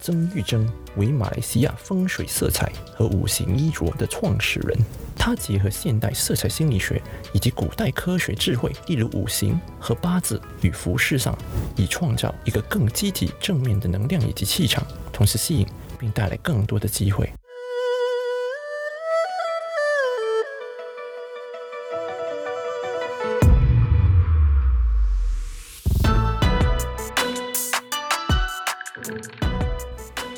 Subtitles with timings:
[0.00, 0.66] 曾玉珍
[0.96, 4.78] 为马来西亚风水色彩和五行衣着的创始人。
[5.16, 7.00] 他结合现代色彩心理学
[7.34, 11.36] 以及古代科学智慧，例如五行和八字与服饰上，
[11.76, 14.82] 以创造一个更积极正面的能量以及气场，
[15.12, 15.66] 同时吸引
[15.98, 17.30] 并带来更多的机会。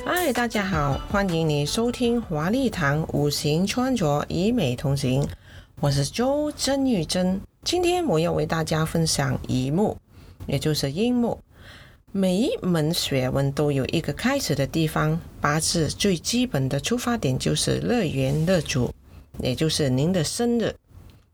[0.05, 5.25] 嗨，大家好，欢迎你收听华丽堂五行穿着以美同行，
[5.81, 7.41] 我是周真玉珍。
[7.63, 9.97] 今天我要为大家分享乙木，
[10.47, 11.39] 也就是阴木。
[12.11, 18.93] 每一门学问都有一个开始的地方，八字最基本的出发点就是乐园乐主，
[19.39, 20.75] 也就是您的生日。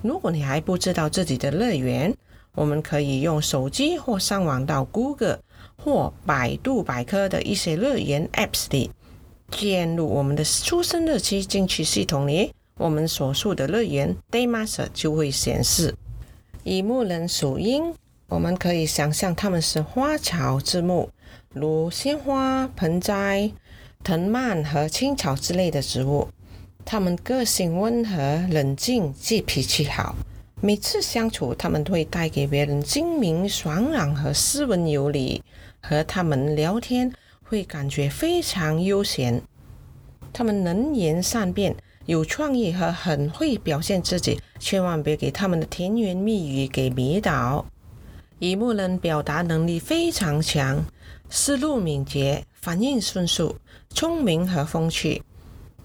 [0.03, 2.15] 如果你还不知道自己的乐园，
[2.55, 5.41] 我们可以用手机或上网到 Google。
[5.83, 8.91] 或百度百科的一些乐园 Apps 里，
[9.51, 15.95] 进入我们的出生日期进去系统里，我们所属的乐园 Daymaster 就会显示。
[16.65, 17.95] 乙木人属阴，
[18.27, 21.11] 我们可以想象他们是花草之木，
[21.55, 23.51] 如鲜花、盆栽、
[24.05, 26.29] 藤蔓和青草之类的植物。
[26.85, 30.15] 他们个性温和、冷静，即脾气好。
[30.61, 35.43] 每次相处，他们会带给别人精明、爽朗和斯文有礼。
[35.81, 37.13] 和他们聊天
[37.45, 39.41] 会感觉非常悠闲。
[40.33, 47.65] 他们能言善辩，有创意和很会表现自己，千万别给他们的甜言蜜语给迷倒。
[48.41, 50.85] 乙木人表达能力非常强，
[51.31, 53.57] 思路敏捷，反应迅速，
[53.91, 55.23] 聪明和风趣。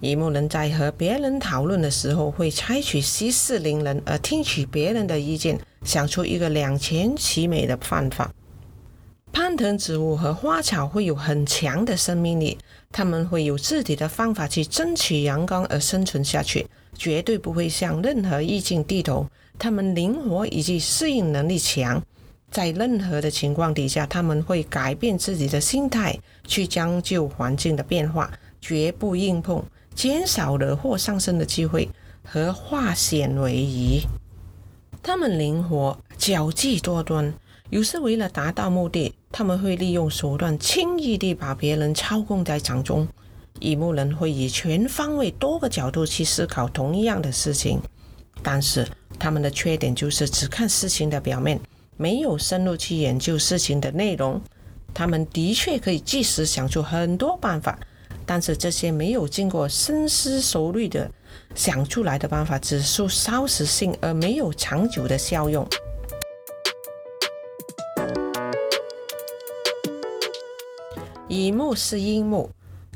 [0.04, 8.30] 乙木人在和别人讨论的时候，会采取息事宁人而听取别人的意见，想出一个两全其美的办法。
[9.32, 12.58] 攀藤植物和花草会有很强的生命力，
[12.92, 19.26] 他们会有自己的方法去争取阳光而生存下去，绝对不会向任何意境低头。
[19.58, 22.02] 他们灵活以及适应能力强，
[22.50, 26.14] 在任何的情况底下，他们会改变自己的心态，
[26.46, 28.30] 去将就环境的变化，
[28.60, 29.64] 绝不硬碰。
[29.94, 31.88] 减少惹祸上身的机会
[32.24, 34.00] 和化险为夷。
[35.02, 37.32] 他们灵活、狡计多端，
[37.70, 43.06] 有时为了达到目的，他们会利用手段轻易地把别人操控在掌中。
[43.60, 47.80] 乙木人会以全方位、多个角度去思考同一样的事情，
[48.42, 48.86] 但是
[49.18, 51.60] 他们的缺点就是只看事情的表面，
[51.96, 54.40] 没有深入去研究事情的内容。
[54.92, 57.78] 他们的确可以即时想出很多办法。
[58.26, 61.10] 但是这些没有经过深思熟虑的
[61.54, 65.66] 想出来的办法，只是稍时性而没有长久的效用。
[71.28, 72.48] 乙木是阴木，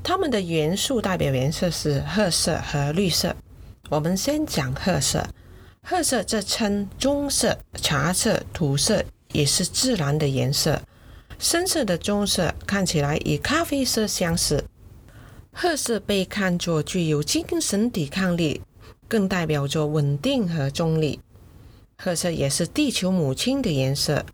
[0.03, 3.35] 它们的元素代表颜色是褐色和绿色。
[3.89, 5.27] 我们先讲褐色，
[5.83, 9.03] 褐色这称棕色、茶色、土色，
[9.33, 10.81] 也是自然的颜色。
[11.39, 14.63] 深色的棕色看起来与咖啡色相似。
[15.61, 18.63] 褐色被看作具有精神抵抗力，
[19.09, 21.19] 更代表着稳定和中立。
[21.97, 24.25] 褐色也是地球母亲的颜色，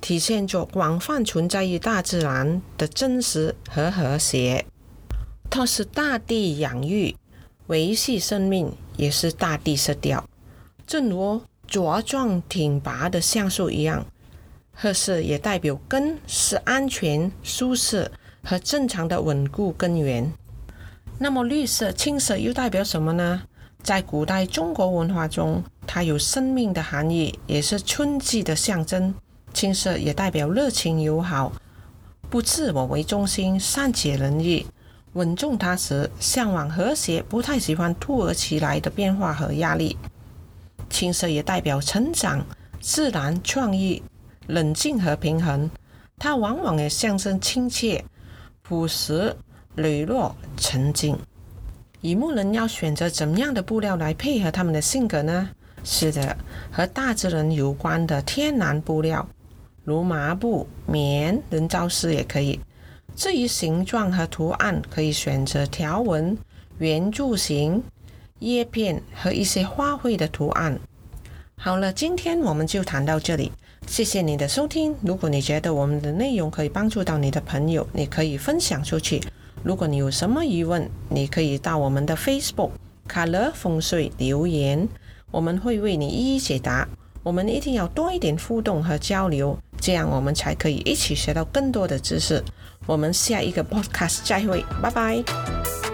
[0.00, 4.64] 体现着广泛存在于大自然的真实和和谐。
[5.50, 7.14] 它是大地养育、
[7.66, 10.26] 维系生命，也是大地色调。
[10.86, 14.06] 正如茁壮挺拔的橡树一样，
[14.72, 18.10] 褐色也代表根是安全、舒适
[18.42, 20.32] 和正常的稳固根源。
[21.22, 23.42] 那么绿色、青色又代表什么呢？
[23.82, 29.14] 在古代中国文化中，它有生命的含义，也是春季的象征。
[29.52, 31.52] 青色也代表热情友好，
[32.30, 34.64] 不自我为中心，善解人意，
[35.12, 39.98] 稳重踏实，向往和谐，不太喜欢突如其来的变化和压力。
[40.88, 42.42] 青色也代表成长、
[42.80, 44.02] 自然、创意、
[44.46, 45.70] 冷静和平衡，
[46.18, 48.02] 它往往也象征亲切、
[48.62, 49.36] 朴实。
[49.76, 51.16] 磊落、沉静。
[52.00, 55.50] 乙木人要选择怎样的布料来配合他们的性格呢？
[55.84, 56.36] 是的，
[56.70, 59.28] 和大自然有关的天然布料，
[59.84, 62.60] 如麻布、棉、人造丝也可以。
[63.16, 66.36] 至于形状和图案，可以选择条纹、
[66.78, 67.82] 圆柱形、
[68.38, 70.78] 叶片和一些花卉的图案。
[71.56, 73.52] 好了，今天我们就谈到这里。
[73.86, 74.94] 谢谢你的收听。
[75.02, 79.22] 如果你觉得我们的内容可以帮助到你的朋友，你可以分享出去。
[79.62, 82.70] 如果你有什么疑问，你可以到我们的 Facebook
[83.08, 84.88] Color 风水留言，
[85.30, 86.88] 我们会为你一一解答。
[87.22, 92.42] 我们一定要多一点互动和交流，这样我们才可以一起学到更多的知识。
[92.86, 95.89] 我们下一个 podcast 再会，拜拜。